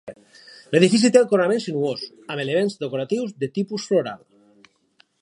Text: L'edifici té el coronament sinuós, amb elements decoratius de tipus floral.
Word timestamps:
L'edifici 0.75 1.11
té 1.15 1.19
el 1.21 1.27
coronament 1.33 1.61
sinuós, 1.65 2.07
amb 2.23 2.45
elements 2.47 2.81
decoratius 2.87 3.39
de 3.45 3.55
tipus 3.59 3.89
floral. 3.93 4.29